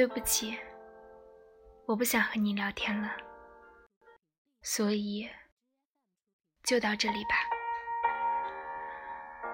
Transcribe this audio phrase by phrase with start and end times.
[0.00, 0.58] 对不起，
[1.84, 3.14] 我不想和你聊天了，
[4.62, 5.28] 所以
[6.62, 7.36] 就到这里吧。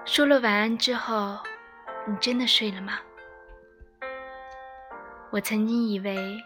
[0.04, 1.36] 说了晚安之后，
[2.06, 3.00] 你真的睡了吗？
[5.32, 6.40] 我曾经以为，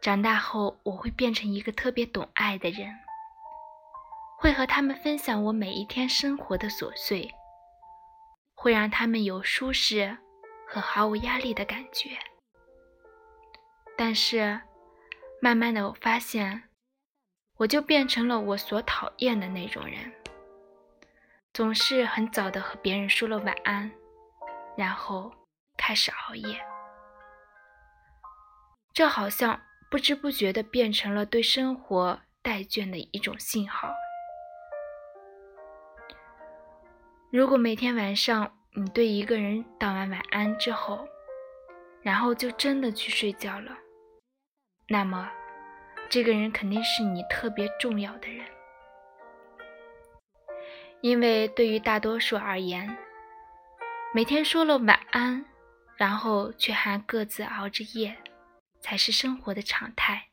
[0.00, 2.88] 长大后我会变成一个特别懂爱的人，
[4.38, 7.30] 会和他们分享我每一天生活的琐碎，
[8.54, 10.16] 会让他们有舒适
[10.66, 12.18] 和毫无压力的感觉。
[13.98, 14.60] 但是，
[15.42, 16.62] 慢慢的，我发现，
[17.56, 20.12] 我就变成了我所讨厌的那种人，
[21.52, 23.90] 总是很早的和别人说了晚安，
[24.76, 25.32] 然后
[25.76, 26.64] 开始熬夜。
[28.92, 33.92] 这好像不知不觉的变成了对生活怠倦的一种信号。
[37.32, 41.06] 如果每天晚上你对一个人道完晚安之后，
[42.00, 43.76] 然后就真的去睡觉了。
[44.90, 45.30] 那么，
[46.08, 48.46] 这个人肯定是你特别重要的人，
[51.02, 52.96] 因为对于大多数而言，
[54.14, 55.44] 每天说了晚安，
[55.96, 58.16] 然后却还各自熬着夜，
[58.80, 60.28] 才是生活的常态。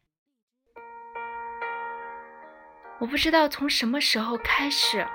[3.00, 5.06] 我不知道从什么时候开始，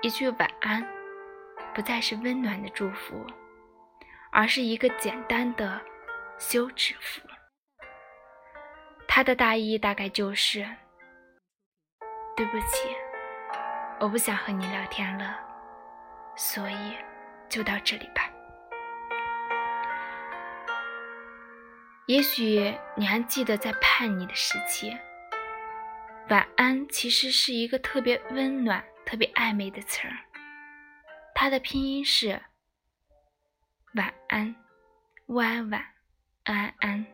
[0.00, 0.82] 一句晚安
[1.74, 3.26] 不再是温暖的祝福，
[4.30, 5.78] 而是一个简单的
[6.38, 7.20] 休止符。
[9.14, 10.66] 他的大意大概就是：
[12.34, 12.88] 对不起，
[14.00, 15.38] 我不想和你聊天了，
[16.34, 16.96] 所以
[17.46, 18.26] 就到这里吧。
[22.06, 24.96] 也许你还记得在叛逆的时期，
[26.30, 30.16] 晚安其实是一个特别温暖、特别暧昧的词儿。
[31.34, 32.40] 它的拼音是
[33.94, 34.56] 晚安，
[35.26, 35.84] 晚晚，
[36.44, 37.06] 安安。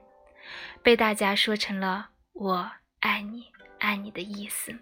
[0.82, 4.78] 被大家说成了“我爱你，爱你”的意思。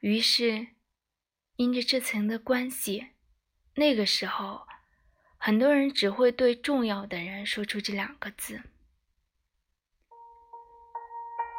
[0.00, 0.68] 于是，
[1.56, 3.08] 因着这层的关系，
[3.74, 4.66] 那个时候，
[5.38, 8.62] 很多人只会对重要的人说出这两个字。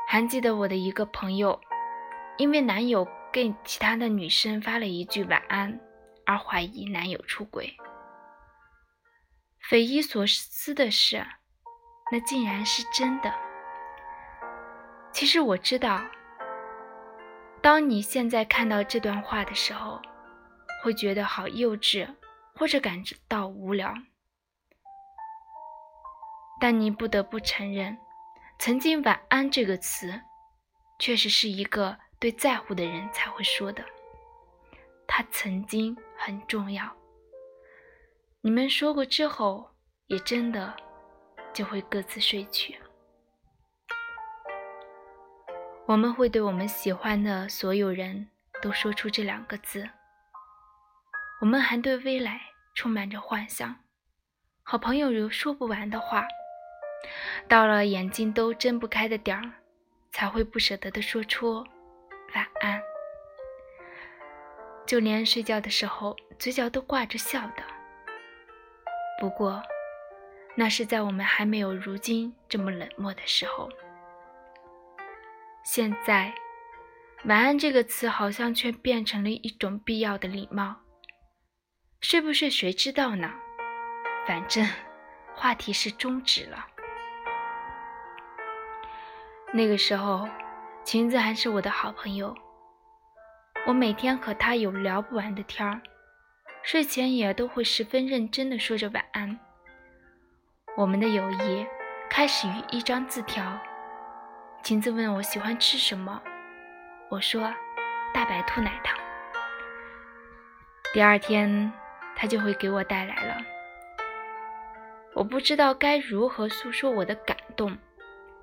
[0.08, 1.60] 还记得我的一个朋友，
[2.38, 5.80] 因为男友给其他的女生发了一句晚安，
[6.26, 7.76] 而怀疑男友出轨。
[9.60, 11.26] 匪夷所思的是。
[12.12, 13.34] 那竟然是真的。
[15.12, 16.02] 其实我知道，
[17.62, 20.02] 当你现在看到这段话的时候，
[20.84, 22.08] 会觉得好幼稚，
[22.56, 23.94] 或者感到无聊。
[26.60, 27.98] 但你不得不承认，
[28.60, 30.22] 曾经“晚安”这个词，
[31.00, 33.84] 确实是一个对在乎的人才会说的。
[35.08, 36.90] 它曾经很重要。
[38.42, 39.72] 你们说过之后，
[40.08, 40.76] 也真的。
[41.54, 42.78] 就会各自睡去。
[45.86, 48.30] 我们会对我们喜欢的所有人
[48.62, 49.88] 都说出这两个字。
[51.42, 52.40] 我们还对未来
[52.74, 53.76] 充满着幻想，
[54.64, 56.26] 好朋友有说不完的话。
[57.50, 59.52] 到了眼睛都睁不开的点儿，
[60.12, 61.56] 才会不舍得的说出
[62.34, 62.82] 晚安。
[64.88, 67.64] 就连睡觉的时候，嘴角都挂着笑的。
[69.20, 69.62] 不过。
[70.56, 73.70] 那是在我们还没有如今这么冷漠的时候。
[75.64, 76.34] 现在
[77.26, 80.76] ，“晚安”这个词好像却变成了一种必要的礼貌。
[82.02, 83.32] 睡不睡谁知道呢？
[84.28, 84.68] 反正
[85.34, 86.68] 话题是终止了。
[89.54, 90.28] 那个时候，
[90.84, 92.36] 裙子还是我的好朋友，
[93.66, 95.82] 我每天和她有聊不完的天儿，
[96.62, 99.40] 睡前也都会十分认真的说着晚安。
[100.76, 101.68] 我们的友谊
[102.10, 103.60] 开始于一张字条。
[104.64, 106.20] 晴子问我喜欢吃什么，
[107.10, 107.54] 我说
[108.12, 108.98] 大白兔奶糖。
[110.92, 111.72] 第二天，
[112.16, 113.38] 他就会给我带来了。
[115.14, 117.78] 我不知道该如何诉说我的感动，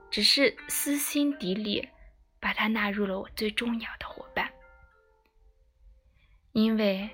[0.09, 1.88] 只是撕心底里
[2.38, 4.49] 把他纳入了我最重要的伙伴，
[6.53, 7.11] 因为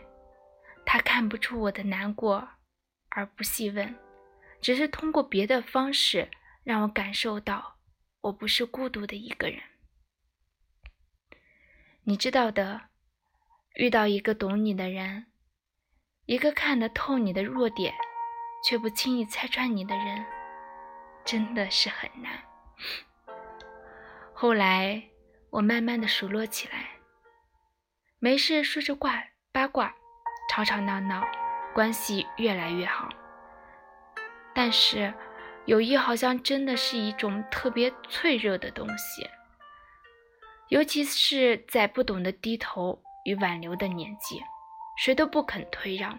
[0.84, 2.46] 他看不出我的难过，
[3.08, 3.94] 而不细问。
[4.66, 6.28] 只是通过别的方式
[6.64, 7.76] 让我感受到，
[8.22, 9.62] 我不是孤独的一个人。
[12.02, 12.88] 你知道的，
[13.76, 15.26] 遇到一个懂你的人，
[16.24, 17.94] 一个看得透你的弱点，
[18.64, 20.26] 却不轻易拆穿你的人，
[21.24, 22.42] 真的是很难。
[24.34, 25.00] 后来
[25.50, 26.88] 我慢慢的数落起来，
[28.18, 29.22] 没事说着挂
[29.52, 29.94] 八卦，
[30.50, 31.24] 吵吵闹闹，
[31.72, 33.08] 关系越来越好。
[34.56, 35.12] 但是，
[35.66, 39.28] 友谊好像真的是一种特别脆弱的东西，
[40.70, 44.42] 尤其是在不懂得低头与挽留的年纪，
[44.96, 46.18] 谁都不肯退让，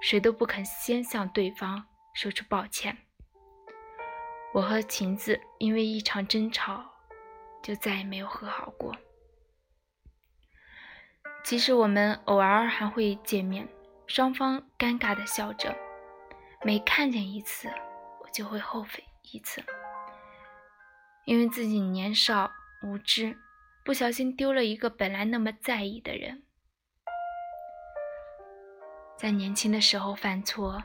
[0.00, 2.96] 谁都不肯先向对方说出抱歉。
[4.54, 6.84] 我和晴子因为一场争吵，
[7.64, 8.94] 就再也没有和好过。
[11.42, 13.68] 即使我们偶尔还会见面，
[14.06, 15.76] 双方尴尬的笑着，
[16.64, 17.70] 每看见一次。
[18.22, 19.02] 我就会后悔
[19.32, 19.60] 一次，
[21.24, 22.48] 因为自己年少
[22.84, 23.36] 无知，
[23.84, 26.44] 不小心丢了一个本来那么在意的人。
[29.18, 30.84] 在年轻的时候犯错，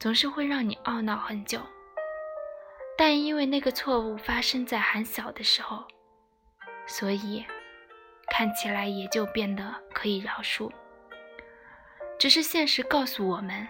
[0.00, 1.60] 总是会让你懊恼很久，
[2.96, 5.86] 但因为那个错误发生在很小的时候，
[6.88, 7.46] 所以
[8.28, 10.72] 看起来也就变得可以饶恕。
[12.18, 13.68] 只是现实告诉我们。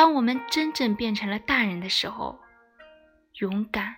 [0.00, 2.40] 当我们真正变成了大人的时候，
[3.34, 3.96] 勇敢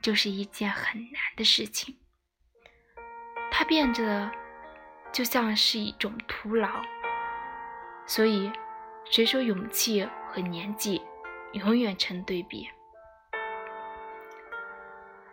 [0.00, 1.98] 就是一件很难的事情。
[3.50, 4.30] 它变得
[5.10, 6.80] 就像是一种徒劳。
[8.06, 8.48] 所以，
[9.06, 11.02] 谁说勇气和年纪
[11.54, 12.68] 永远成对比？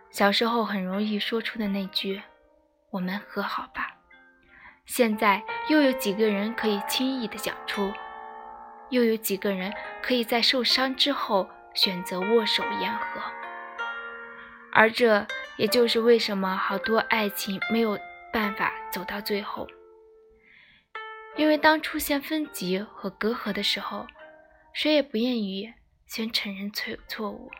[0.09, 2.19] 小时候很容易说出的那句
[2.89, 3.97] “我们和好吧”，
[4.87, 7.93] 现在又有几个人可以轻易的讲出？
[8.91, 9.73] 又有几个人
[10.03, 13.21] 可以在受伤之后选择握手言和？
[14.73, 15.25] 而这
[15.57, 17.97] 也就是为什么好多爱情没有
[18.31, 19.67] 办法走到最后，
[21.35, 24.07] 因为当出现分歧和隔阂的时候，
[24.73, 25.73] 谁也不愿意
[26.05, 27.51] 先承认错错误。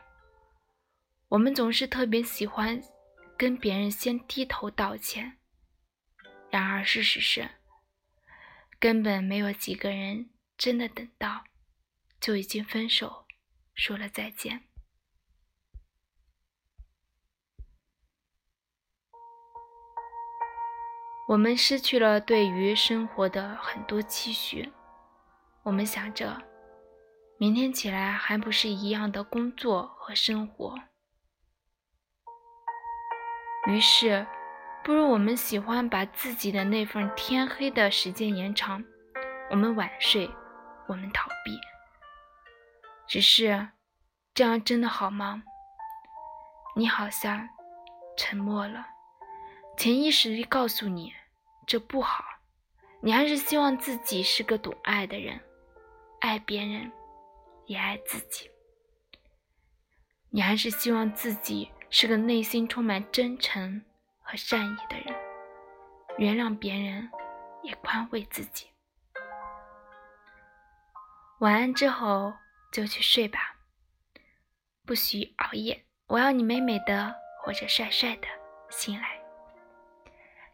[1.30, 2.82] 我们总是特别喜欢
[3.38, 5.38] 跟别人先低头道歉，
[6.50, 7.50] 然而事实是，
[8.80, 10.30] 根本没有几个人。
[10.62, 11.46] 真的等到，
[12.20, 13.26] 就已经分手，
[13.74, 14.68] 说了再见。
[21.30, 24.72] 我们失去了对于生活的很多期许，
[25.64, 26.40] 我们想着，
[27.40, 30.78] 明天起来还不是一样的工作和生活。
[33.68, 34.28] 于是，
[34.84, 38.86] 不如我们喜欢把自己的那份天黑的时间延长，
[39.50, 40.30] 我们晚睡。
[40.92, 41.58] 我们逃避，
[43.08, 43.70] 只是
[44.34, 45.42] 这样真的好吗？
[46.76, 47.48] 你好像
[48.18, 48.86] 沉默了，
[49.78, 51.14] 潜意识里告诉你
[51.66, 52.26] 这不好。
[53.02, 55.40] 你还是希望自己是个懂爱的人，
[56.20, 56.92] 爱别人
[57.68, 58.52] 也爱自己。
[60.30, 63.82] 你还是希望自己是个内心充满真诚
[64.20, 65.16] 和善意的人，
[66.18, 67.10] 原谅别人
[67.64, 68.71] 也宽慰自己。
[71.42, 72.32] 晚安之后
[72.72, 73.56] 就去睡吧，
[74.86, 75.84] 不许熬夜。
[76.06, 78.28] 我要你美美的或者帅帅的
[78.70, 79.20] 醒来。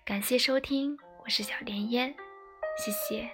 [0.06, 2.16] 感谢收听，我是小莲烟，
[2.78, 3.30] 谢谢。